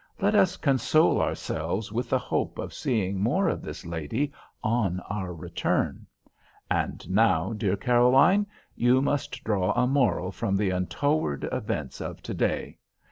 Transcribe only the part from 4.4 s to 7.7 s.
on our return. And now,